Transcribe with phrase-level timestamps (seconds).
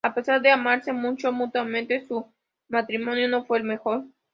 [0.03, 2.25] A pesar de amarse mucho mutuamente, su
[2.67, 4.05] matrimonio no fue el mejor.